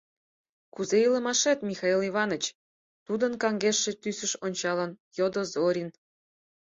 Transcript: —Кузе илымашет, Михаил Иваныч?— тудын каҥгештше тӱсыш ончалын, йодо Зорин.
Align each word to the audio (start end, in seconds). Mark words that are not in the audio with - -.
—Кузе 0.73 0.97
илымашет, 1.05 1.59
Михаил 1.69 1.99
Иваныч?— 2.09 2.43
тудын 3.05 3.31
каҥгештше 3.41 3.91
тӱсыш 4.01 4.31
ончалын, 4.45 4.91
йодо 5.17 5.41
Зорин. 5.53 5.89